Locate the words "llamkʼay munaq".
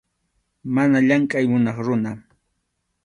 1.07-1.77